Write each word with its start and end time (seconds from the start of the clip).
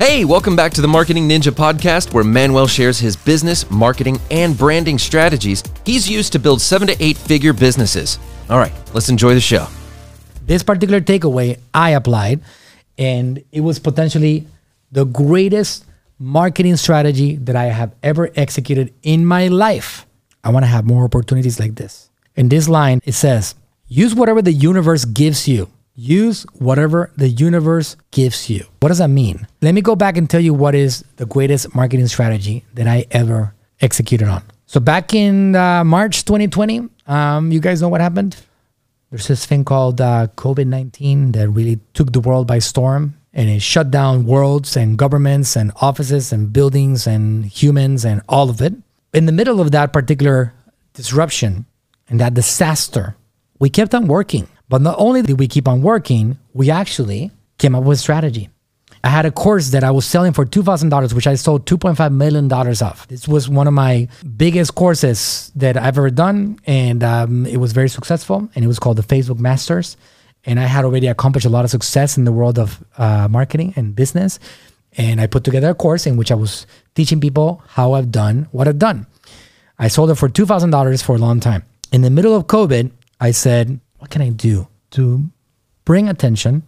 Hey, 0.00 0.24
welcome 0.24 0.54
back 0.54 0.72
to 0.74 0.80
the 0.80 0.86
Marketing 0.86 1.28
Ninja 1.28 1.50
podcast, 1.50 2.14
where 2.14 2.22
Manuel 2.22 2.68
shares 2.68 3.00
his 3.00 3.16
business, 3.16 3.68
marketing, 3.68 4.20
and 4.30 4.56
branding 4.56 4.96
strategies 4.96 5.64
he's 5.84 6.08
used 6.08 6.32
to 6.34 6.38
build 6.38 6.60
seven 6.60 6.86
to 6.86 6.94
eight 7.02 7.16
figure 7.16 7.52
businesses. 7.52 8.20
All 8.48 8.58
right, 8.58 8.72
let's 8.94 9.08
enjoy 9.08 9.34
the 9.34 9.40
show. 9.40 9.66
This 10.46 10.62
particular 10.62 11.00
takeaway 11.00 11.58
I 11.74 11.90
applied, 11.90 12.42
and 12.96 13.42
it 13.50 13.60
was 13.60 13.80
potentially 13.80 14.46
the 14.92 15.04
greatest 15.04 15.84
marketing 16.20 16.76
strategy 16.76 17.34
that 17.34 17.56
I 17.56 17.64
have 17.64 17.92
ever 18.00 18.30
executed 18.36 18.94
in 19.02 19.26
my 19.26 19.48
life. 19.48 20.06
I 20.44 20.50
want 20.50 20.62
to 20.62 20.68
have 20.68 20.86
more 20.86 21.02
opportunities 21.06 21.58
like 21.58 21.74
this. 21.74 22.08
In 22.36 22.48
this 22.48 22.68
line, 22.68 23.00
it 23.04 23.14
says, 23.14 23.56
use 23.88 24.14
whatever 24.14 24.42
the 24.42 24.52
universe 24.52 25.04
gives 25.04 25.48
you 25.48 25.68
Use 26.00 26.44
whatever 26.54 27.10
the 27.16 27.28
universe 27.28 27.96
gives 28.12 28.48
you. 28.48 28.64
What 28.78 28.90
does 28.90 28.98
that 28.98 29.08
mean? 29.08 29.48
Let 29.60 29.74
me 29.74 29.80
go 29.80 29.96
back 29.96 30.16
and 30.16 30.30
tell 30.30 30.40
you 30.40 30.54
what 30.54 30.76
is 30.76 31.02
the 31.16 31.26
greatest 31.26 31.74
marketing 31.74 32.06
strategy 32.06 32.64
that 32.74 32.86
I 32.86 33.06
ever 33.10 33.52
executed 33.80 34.28
on. 34.28 34.44
So, 34.66 34.78
back 34.78 35.12
in 35.12 35.56
uh, 35.56 35.82
March 35.82 36.24
2020, 36.24 36.88
um, 37.08 37.50
you 37.50 37.58
guys 37.58 37.82
know 37.82 37.88
what 37.88 38.00
happened? 38.00 38.36
There's 39.10 39.26
this 39.26 39.44
thing 39.44 39.64
called 39.64 40.00
uh, 40.00 40.28
COVID 40.36 40.68
19 40.68 41.32
that 41.32 41.48
really 41.48 41.80
took 41.94 42.12
the 42.12 42.20
world 42.20 42.46
by 42.46 42.60
storm 42.60 43.18
and 43.32 43.50
it 43.50 43.60
shut 43.60 43.90
down 43.90 44.24
worlds 44.24 44.76
and 44.76 44.96
governments 44.96 45.56
and 45.56 45.72
offices 45.80 46.32
and 46.32 46.52
buildings 46.52 47.08
and 47.08 47.44
humans 47.44 48.04
and 48.04 48.22
all 48.28 48.50
of 48.50 48.62
it. 48.62 48.72
In 49.12 49.26
the 49.26 49.32
middle 49.32 49.60
of 49.60 49.72
that 49.72 49.92
particular 49.92 50.54
disruption 50.94 51.66
and 52.08 52.20
that 52.20 52.34
disaster, 52.34 53.16
we 53.58 53.68
kept 53.68 53.96
on 53.96 54.06
working. 54.06 54.46
But 54.68 54.82
not 54.82 54.96
only 54.98 55.22
did 55.22 55.38
we 55.38 55.48
keep 55.48 55.66
on 55.66 55.82
working, 55.82 56.38
we 56.52 56.70
actually 56.70 57.30
came 57.58 57.74
up 57.74 57.84
with 57.84 57.98
strategy. 57.98 58.50
I 59.04 59.08
had 59.10 59.26
a 59.26 59.30
course 59.30 59.70
that 59.70 59.84
I 59.84 59.90
was 59.90 60.04
selling 60.04 60.32
for 60.32 60.44
$2,000, 60.44 61.12
which 61.12 61.26
I 61.26 61.36
sold 61.36 61.66
$2.5 61.66 62.12
million 62.12 62.52
of. 62.52 63.06
This 63.08 63.28
was 63.28 63.48
one 63.48 63.66
of 63.68 63.74
my 63.74 64.08
biggest 64.36 64.74
courses 64.74 65.52
that 65.54 65.76
I've 65.76 65.96
ever 65.98 66.10
done. 66.10 66.58
And 66.66 67.04
um, 67.04 67.46
it 67.46 67.58
was 67.58 67.72
very 67.72 67.88
successful. 67.88 68.48
And 68.54 68.64
it 68.64 68.68
was 68.68 68.78
called 68.78 68.96
the 68.96 69.02
Facebook 69.02 69.38
Masters. 69.38 69.96
And 70.44 70.58
I 70.58 70.64
had 70.64 70.84
already 70.84 71.06
accomplished 71.06 71.46
a 71.46 71.50
lot 71.50 71.64
of 71.64 71.70
success 71.70 72.16
in 72.18 72.24
the 72.24 72.32
world 72.32 72.58
of 72.58 72.82
uh, 72.96 73.28
marketing 73.30 73.72
and 73.76 73.94
business. 73.94 74.38
And 74.96 75.20
I 75.20 75.26
put 75.26 75.44
together 75.44 75.70
a 75.70 75.74
course 75.74 76.06
in 76.06 76.16
which 76.16 76.32
I 76.32 76.34
was 76.34 76.66
teaching 76.94 77.20
people 77.20 77.62
how 77.68 77.92
I've 77.92 78.10
done 78.10 78.48
what 78.50 78.66
I've 78.66 78.78
done. 78.78 79.06
I 79.78 79.88
sold 79.88 80.10
it 80.10 80.16
for 80.16 80.28
$2,000 80.28 81.02
for 81.02 81.14
a 81.14 81.18
long 81.18 81.38
time. 81.38 81.62
In 81.92 82.02
the 82.02 82.10
middle 82.10 82.34
of 82.34 82.46
COVID, 82.46 82.90
I 83.20 83.30
said, 83.30 83.80
what 83.98 84.10
can 84.10 84.22
I 84.22 84.30
do 84.30 84.68
to 84.92 85.30
bring 85.84 86.08
attention, 86.08 86.62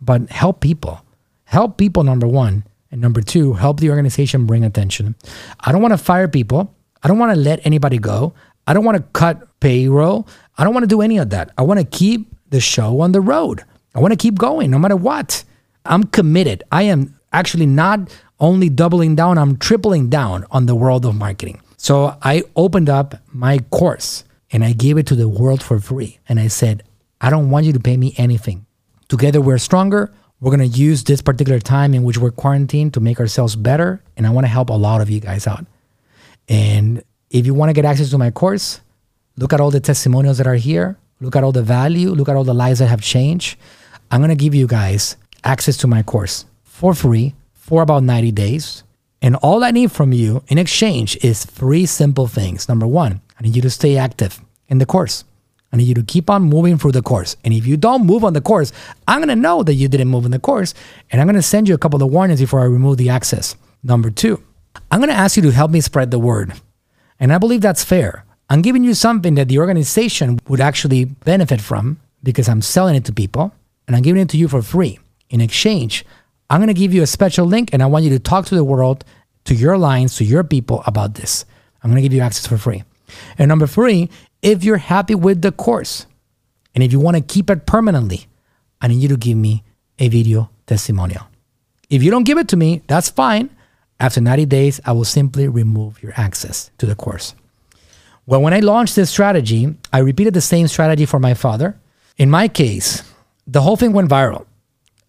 but 0.00 0.28
help 0.30 0.60
people? 0.60 1.00
Help 1.44 1.78
people, 1.78 2.04
number 2.04 2.26
one. 2.26 2.64
And 2.90 3.00
number 3.00 3.20
two, 3.20 3.52
help 3.52 3.80
the 3.80 3.90
organization 3.90 4.46
bring 4.46 4.64
attention. 4.64 5.14
I 5.60 5.72
don't 5.72 5.82
want 5.82 5.92
to 5.92 5.98
fire 5.98 6.28
people. 6.28 6.74
I 7.02 7.08
don't 7.08 7.18
want 7.18 7.34
to 7.34 7.38
let 7.38 7.64
anybody 7.66 7.98
go. 7.98 8.34
I 8.66 8.72
don't 8.72 8.84
want 8.84 8.96
to 8.96 9.04
cut 9.12 9.60
payroll. 9.60 10.26
I 10.56 10.64
don't 10.64 10.74
want 10.74 10.84
to 10.84 10.88
do 10.88 11.00
any 11.00 11.18
of 11.18 11.30
that. 11.30 11.50
I 11.56 11.62
want 11.62 11.80
to 11.80 11.86
keep 11.86 12.28
the 12.50 12.60
show 12.60 13.00
on 13.00 13.12
the 13.12 13.20
road. 13.20 13.64
I 13.94 14.00
want 14.00 14.12
to 14.12 14.16
keep 14.16 14.38
going 14.38 14.70
no 14.70 14.78
matter 14.78 14.96
what. 14.96 15.44
I'm 15.84 16.04
committed. 16.04 16.64
I 16.72 16.82
am 16.82 17.18
actually 17.32 17.66
not 17.66 18.14
only 18.40 18.68
doubling 18.68 19.16
down, 19.16 19.38
I'm 19.38 19.56
tripling 19.56 20.08
down 20.08 20.44
on 20.50 20.66
the 20.66 20.74
world 20.74 21.04
of 21.04 21.14
marketing. 21.14 21.60
So 21.76 22.16
I 22.22 22.44
opened 22.56 22.88
up 22.88 23.16
my 23.32 23.58
course 23.70 24.24
and 24.50 24.64
I 24.64 24.72
gave 24.72 24.98
it 24.98 25.06
to 25.08 25.14
the 25.14 25.28
world 25.28 25.62
for 25.62 25.78
free. 25.78 26.18
And 26.28 26.40
I 26.40 26.48
said, 26.48 26.82
I 27.20 27.30
don't 27.30 27.50
want 27.50 27.66
you 27.66 27.72
to 27.72 27.80
pay 27.80 27.96
me 27.96 28.14
anything. 28.16 28.66
Together 29.08 29.40
we're 29.40 29.58
stronger. 29.58 30.12
We're 30.40 30.56
going 30.56 30.70
to 30.70 30.78
use 30.78 31.04
this 31.04 31.20
particular 31.20 31.58
time 31.58 31.94
in 31.94 32.04
which 32.04 32.18
we're 32.18 32.30
quarantined 32.30 32.94
to 32.94 33.00
make 33.00 33.18
ourselves 33.18 33.56
better. 33.56 34.02
And 34.16 34.26
I 34.26 34.30
want 34.30 34.44
to 34.44 34.48
help 34.48 34.70
a 34.70 34.74
lot 34.74 35.00
of 35.00 35.10
you 35.10 35.20
guys 35.20 35.46
out. 35.46 35.66
And 36.48 37.02
if 37.30 37.44
you 37.44 37.54
want 37.54 37.70
to 37.70 37.74
get 37.74 37.84
access 37.84 38.10
to 38.10 38.18
my 38.18 38.30
course, 38.30 38.80
look 39.36 39.52
at 39.52 39.60
all 39.60 39.70
the 39.70 39.80
testimonials 39.80 40.38
that 40.38 40.46
are 40.46 40.54
here. 40.54 40.96
Look 41.20 41.34
at 41.34 41.42
all 41.42 41.52
the 41.52 41.62
value. 41.62 42.10
Look 42.10 42.28
at 42.28 42.36
all 42.36 42.44
the 42.44 42.54
lives 42.54 42.78
that 42.78 42.86
have 42.86 43.02
changed. 43.02 43.58
I'm 44.10 44.20
going 44.20 44.30
to 44.30 44.36
give 44.36 44.54
you 44.54 44.66
guys 44.66 45.16
access 45.44 45.76
to 45.78 45.86
my 45.86 46.02
course 46.02 46.46
for 46.62 46.94
free 46.94 47.34
for 47.54 47.82
about 47.82 48.04
90 48.04 48.32
days. 48.32 48.84
And 49.20 49.34
all 49.36 49.64
I 49.64 49.72
need 49.72 49.90
from 49.90 50.12
you 50.12 50.44
in 50.46 50.58
exchange 50.58 51.16
is 51.22 51.44
three 51.44 51.86
simple 51.86 52.28
things. 52.28 52.68
Number 52.68 52.86
one, 52.86 53.20
I 53.38 53.42
need 53.42 53.56
you 53.56 53.62
to 53.62 53.70
stay 53.70 53.96
active 53.96 54.40
in 54.68 54.78
the 54.78 54.86
course. 54.86 55.24
I 55.72 55.76
need 55.76 55.88
you 55.88 55.94
to 55.94 56.02
keep 56.02 56.30
on 56.30 56.42
moving 56.42 56.78
through 56.78 56.92
the 56.92 57.02
course. 57.02 57.36
And 57.44 57.52
if 57.52 57.66
you 57.66 57.76
don't 57.76 58.06
move 58.06 58.24
on 58.24 58.32
the 58.32 58.40
course, 58.40 58.72
I'm 59.06 59.18
going 59.18 59.28
to 59.28 59.36
know 59.36 59.62
that 59.62 59.74
you 59.74 59.86
didn't 59.88 60.08
move 60.08 60.24
in 60.24 60.30
the 60.30 60.38
course. 60.38 60.72
And 61.10 61.20
I'm 61.20 61.26
going 61.26 61.36
to 61.36 61.42
send 61.42 61.68
you 61.68 61.74
a 61.74 61.78
couple 61.78 62.02
of 62.02 62.10
warnings 62.10 62.40
before 62.40 62.60
I 62.60 62.64
remove 62.64 62.96
the 62.96 63.10
access. 63.10 63.54
Number 63.82 64.10
two, 64.10 64.42
I'm 64.90 65.00
going 65.00 65.10
to 65.10 65.16
ask 65.16 65.36
you 65.36 65.42
to 65.42 65.52
help 65.52 65.70
me 65.70 65.80
spread 65.80 66.10
the 66.10 66.18
word. 66.18 66.54
And 67.20 67.32
I 67.32 67.38
believe 67.38 67.60
that's 67.60 67.84
fair. 67.84 68.24
I'm 68.48 68.62
giving 68.62 68.82
you 68.82 68.94
something 68.94 69.34
that 69.34 69.48
the 69.48 69.58
organization 69.58 70.38
would 70.48 70.60
actually 70.60 71.04
benefit 71.04 71.60
from 71.60 72.00
because 72.22 72.48
I'm 72.48 72.62
selling 72.62 72.94
it 72.94 73.04
to 73.04 73.12
people 73.12 73.52
and 73.86 73.94
I'm 73.94 74.02
giving 74.02 74.22
it 74.22 74.30
to 74.30 74.38
you 74.38 74.48
for 74.48 74.62
free. 74.62 74.98
In 75.28 75.42
exchange, 75.42 76.04
I'm 76.48 76.60
going 76.60 76.68
to 76.68 76.74
give 76.74 76.94
you 76.94 77.02
a 77.02 77.06
special 77.06 77.44
link 77.44 77.74
and 77.74 77.82
I 77.82 77.86
want 77.86 78.04
you 78.04 78.10
to 78.10 78.18
talk 78.18 78.46
to 78.46 78.54
the 78.54 78.64
world, 78.64 79.04
to 79.44 79.54
your 79.54 79.76
lines, 79.76 80.16
to 80.16 80.24
your 80.24 80.44
people 80.44 80.82
about 80.86 81.14
this. 81.14 81.44
I'm 81.82 81.90
going 81.90 82.02
to 82.02 82.08
give 82.08 82.14
you 82.14 82.22
access 82.22 82.46
for 82.46 82.56
free. 82.56 82.84
And 83.38 83.48
number 83.48 83.66
three, 83.66 84.10
if 84.42 84.64
you're 84.64 84.78
happy 84.78 85.14
with 85.14 85.42
the 85.42 85.52
course 85.52 86.06
and 86.74 86.84
if 86.84 86.92
you 86.92 87.00
want 87.00 87.16
to 87.16 87.22
keep 87.22 87.50
it 87.50 87.66
permanently, 87.66 88.26
I 88.80 88.88
need 88.88 89.02
you 89.02 89.08
to 89.08 89.16
give 89.16 89.36
me 89.36 89.64
a 89.98 90.08
video 90.08 90.50
testimonial. 90.66 91.26
If 91.90 92.02
you 92.02 92.10
don't 92.10 92.24
give 92.24 92.38
it 92.38 92.48
to 92.48 92.56
me, 92.56 92.82
that's 92.86 93.08
fine. 93.08 93.50
After 93.98 94.20
90 94.20 94.46
days, 94.46 94.80
I 94.84 94.92
will 94.92 95.04
simply 95.04 95.48
remove 95.48 96.02
your 96.02 96.12
access 96.16 96.70
to 96.78 96.86
the 96.86 96.94
course. 96.94 97.34
Well, 98.26 98.42
when 98.42 98.54
I 98.54 98.60
launched 98.60 98.94
this 98.94 99.10
strategy, 99.10 99.74
I 99.92 99.98
repeated 99.98 100.34
the 100.34 100.40
same 100.40 100.68
strategy 100.68 101.06
for 101.06 101.18
my 101.18 101.34
father. 101.34 101.80
In 102.16 102.30
my 102.30 102.46
case, 102.46 103.02
the 103.46 103.62
whole 103.62 103.76
thing 103.76 103.92
went 103.92 104.10
viral, 104.10 104.44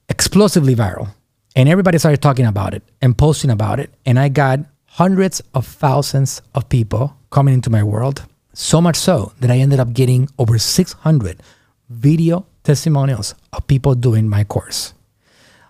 explosively 0.07 0.75
viral. 0.75 1.09
And 1.55 1.67
everybody 1.67 1.97
started 1.97 2.21
talking 2.21 2.45
about 2.45 2.73
it 2.73 2.83
and 3.01 3.17
posting 3.17 3.51
about 3.51 3.79
it. 3.79 3.93
And 4.05 4.17
I 4.17 4.29
got 4.29 4.61
hundreds 4.85 5.41
of 5.53 5.67
thousands 5.67 6.41
of 6.55 6.69
people 6.69 7.18
coming 7.29 7.53
into 7.53 7.69
my 7.69 7.83
world. 7.83 8.25
So 8.53 8.81
much 8.81 8.95
so 8.95 9.33
that 9.39 9.51
I 9.51 9.57
ended 9.57 9.79
up 9.79 9.93
getting 9.93 10.29
over 10.37 10.57
600 10.57 11.41
video 11.89 12.45
testimonials 12.63 13.35
of 13.53 13.67
people 13.67 13.95
doing 13.95 14.27
my 14.27 14.43
course. 14.43 14.93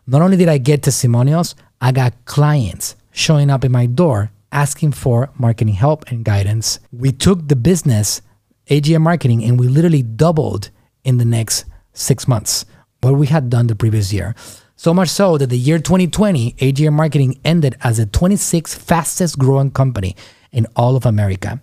Not 0.08 0.22
only 0.22 0.38
did 0.38 0.50
I 0.50 0.58
get 0.58 0.84
testimonials, 0.84 1.56
I 1.80 1.92
got 1.92 2.26
clients 2.26 2.96
showing 3.12 3.50
up 3.50 3.64
in 3.64 3.72
my 3.72 3.86
door 3.86 4.32
asking 4.52 4.94
for 4.94 5.30
marketing 5.38 5.76
help 5.76 6.10
and 6.10 6.26
guidance. 6.26 6.80
We 6.92 7.12
took 7.12 7.48
the 7.48 7.56
business, 7.56 8.22
AGM 8.70 9.02
marketing, 9.02 9.44
and 9.44 9.60
we 9.60 9.68
literally 9.68 10.02
doubled 10.02 10.72
in 11.04 11.18
the 11.18 11.26
next 11.26 11.66
six 11.94 12.28
months 12.28 12.66
what 13.02 13.16
we 13.16 13.28
had 13.28 13.50
done 13.50 13.68
the 13.68 13.76
previous 13.76 14.12
year. 14.12 14.36
So 14.76 14.94
much 14.94 15.10
so 15.10 15.38
that 15.38 15.48
the 15.48 15.58
year 15.58 15.78
2020, 15.78 16.54
AGM 16.54 16.94
Marketing 16.94 17.40
ended 17.44 17.76
as 17.82 17.98
the 17.98 18.06
26th 18.06 18.76
fastest 18.76 19.38
growing 19.38 19.72
company 19.72 20.16
in 20.52 20.66
all 20.76 20.96
of 20.96 21.06
America. 21.06 21.62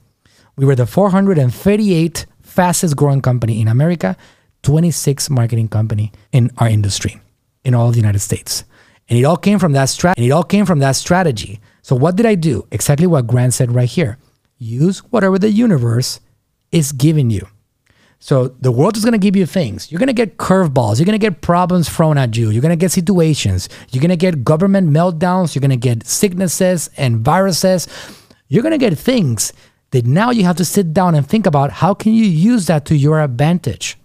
We 0.56 0.64
were 0.64 0.74
the 0.74 0.84
438th 0.84 2.26
fastest 2.42 2.96
growing 2.96 3.20
company 3.20 3.60
in 3.60 3.68
America, 3.68 4.16
26th 4.62 5.28
marketing 5.30 5.68
company 5.68 6.12
in 6.32 6.50
our 6.58 6.68
industry 6.68 7.20
in 7.64 7.74
all 7.74 7.88
of 7.88 7.94
the 7.94 8.00
United 8.00 8.20
States. 8.20 8.64
And 9.08 9.18
it 9.18 9.24
all 9.24 9.36
came 9.36 9.58
from 9.58 9.72
that 9.72 10.04
and 10.04 10.24
it 10.24 10.30
all 10.30 10.42
came 10.42 10.66
from 10.66 10.80
that 10.80 10.96
strategy. 10.96 11.60
So 11.82 11.94
what 11.94 12.16
did 12.16 12.26
I 12.26 12.34
do? 12.34 12.66
Exactly 12.72 13.06
what 13.06 13.26
Grant 13.26 13.54
said 13.54 13.72
right 13.72 13.88
here. 13.88 14.18
Use 14.58 14.98
whatever 15.10 15.38
the 15.38 15.50
universe 15.50 16.20
is 16.72 16.92
giving 16.92 17.30
you. 17.30 17.46
So 18.18 18.48
the 18.48 18.72
world 18.72 18.96
is 18.96 19.04
going 19.04 19.12
to 19.12 19.18
give 19.18 19.36
you 19.36 19.46
things. 19.46 19.92
You're 19.92 19.98
going 19.98 20.08
to 20.08 20.12
get 20.12 20.38
curveballs. 20.38 20.98
You're 20.98 21.06
going 21.06 21.20
to 21.20 21.30
get 21.30 21.42
problems 21.42 21.88
thrown 21.88 22.18
at 22.18 22.36
you. 22.36 22.50
You're 22.50 22.62
going 22.62 22.70
to 22.70 22.76
get 22.76 22.90
situations. 22.90 23.68
You're 23.90 24.00
going 24.00 24.08
to 24.08 24.16
get 24.16 24.42
government 24.42 24.90
meltdowns. 24.90 25.54
You're 25.54 25.60
going 25.60 25.70
to 25.70 25.76
get 25.76 26.06
sicknesses 26.06 26.88
and 26.96 27.18
viruses. 27.18 27.86
You're 28.48 28.62
going 28.62 28.72
to 28.72 28.78
get 28.78 28.96
things 28.98 29.52
that 29.90 30.06
now 30.06 30.30
you 30.30 30.44
have 30.44 30.56
to 30.56 30.64
sit 30.64 30.92
down 30.92 31.14
and 31.14 31.26
think 31.26 31.46
about 31.46 31.70
how 31.72 31.94
can 31.94 32.12
you 32.12 32.24
use 32.24 32.66
that 32.66 32.84
to 32.86 32.96
your 32.96 33.20
advantage. 33.20 33.96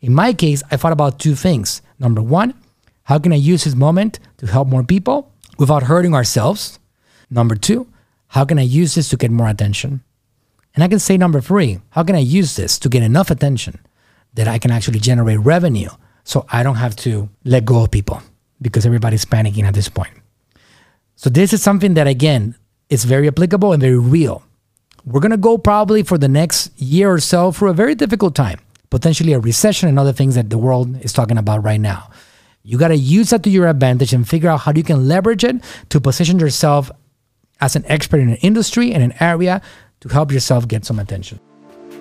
In 0.00 0.14
my 0.14 0.32
case, 0.32 0.62
I 0.70 0.76
thought 0.76 0.92
about 0.92 1.18
two 1.18 1.34
things. 1.34 1.82
Number 1.98 2.22
one, 2.22 2.54
how 3.04 3.18
can 3.18 3.32
I 3.32 3.36
use 3.36 3.64
this 3.64 3.74
moment 3.74 4.18
to 4.38 4.46
help 4.46 4.68
more 4.68 4.82
people 4.82 5.32
without 5.58 5.84
hurting 5.84 6.14
ourselves? 6.14 6.78
Number 7.30 7.54
two, 7.54 7.86
how 8.28 8.44
can 8.44 8.58
I 8.58 8.62
use 8.62 8.94
this 8.94 9.08
to 9.10 9.16
get 9.16 9.30
more 9.30 9.48
attention? 9.48 10.02
And 10.74 10.82
I 10.82 10.88
can 10.88 10.98
say 10.98 11.16
number 11.16 11.40
three, 11.40 11.80
how 11.90 12.02
can 12.02 12.16
I 12.16 12.20
use 12.20 12.56
this 12.56 12.78
to 12.80 12.88
get 12.88 13.02
enough 13.02 13.30
attention 13.30 13.78
that 14.34 14.48
I 14.48 14.58
can 14.58 14.70
actually 14.70 14.98
generate 14.98 15.38
revenue 15.40 15.90
so 16.24 16.46
I 16.50 16.62
don't 16.62 16.76
have 16.76 16.96
to 16.96 17.28
let 17.44 17.64
go 17.64 17.84
of 17.84 17.90
people 17.90 18.22
because 18.60 18.86
everybody's 18.86 19.24
panicking 19.24 19.64
at 19.64 19.74
this 19.74 19.88
point. 19.88 20.12
So 21.16 21.30
this 21.30 21.52
is 21.52 21.62
something 21.62 21.94
that 21.94 22.06
again 22.06 22.56
is 22.88 23.04
very 23.04 23.28
applicable 23.28 23.72
and 23.72 23.80
very 23.80 23.98
real. 23.98 24.42
We're 25.04 25.20
gonna 25.20 25.36
go 25.36 25.58
probably 25.58 26.02
for 26.02 26.18
the 26.18 26.28
next 26.28 26.70
year 26.80 27.12
or 27.12 27.20
so 27.20 27.52
through 27.52 27.70
a 27.70 27.74
very 27.74 27.94
difficult 27.94 28.34
time, 28.34 28.60
potentially 28.90 29.32
a 29.32 29.38
recession 29.40 29.88
and 29.88 29.98
other 29.98 30.12
things 30.12 30.34
that 30.34 30.50
the 30.50 30.58
world 30.58 31.02
is 31.04 31.12
talking 31.12 31.38
about 31.38 31.62
right 31.62 31.80
now. 31.80 32.10
You 32.66 32.78
got 32.78 32.88
to 32.88 32.96
use 32.96 33.28
that 33.30 33.42
to 33.42 33.50
your 33.50 33.68
advantage 33.68 34.14
and 34.14 34.26
figure 34.26 34.48
out 34.48 34.60
how 34.60 34.72
you 34.74 34.82
can 34.82 35.06
leverage 35.06 35.44
it 35.44 35.56
to 35.90 36.00
position 36.00 36.38
yourself 36.38 36.90
as 37.60 37.76
an 37.76 37.84
expert 37.86 38.20
in 38.20 38.30
an 38.30 38.36
industry 38.36 38.94
and 38.94 39.02
an 39.02 39.12
area 39.20 39.60
to 40.00 40.08
help 40.08 40.32
yourself 40.32 40.66
get 40.66 40.86
some 40.86 40.98
attention. 40.98 41.38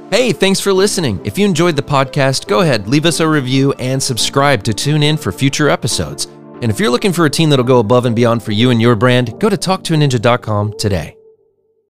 Hey, 0.10 0.32
thanks 0.32 0.62
for 0.62 0.72
listening. 0.72 1.20
If 1.26 1.38
you 1.38 1.46
enjoyed 1.46 1.76
the 1.76 1.82
podcast, 1.82 2.48
go 2.48 2.62
ahead, 2.62 2.88
leave 2.88 3.06
us 3.06 3.20
a 3.20 3.28
review 3.28 3.74
and 3.74 4.02
subscribe 4.02 4.64
to 4.64 4.74
tune 4.74 5.04
in 5.04 5.18
for 5.18 5.34
future 5.34 5.68
episodes. 5.68 6.28
And 6.64 6.72
if 6.72 6.80
you're 6.80 6.90
looking 6.90 7.12
for 7.12 7.26
a 7.26 7.30
team 7.30 7.50
that'll 7.50 7.66
go 7.66 7.80
above 7.80 8.06
and 8.06 8.16
beyond 8.16 8.42
for 8.42 8.54
you 8.54 8.70
and 8.70 8.82
your 8.82 8.96
brand, 8.96 9.38
go 9.38 9.50
to 9.50 9.58
talktoaninja.com 9.58 10.78
today. 10.78 11.18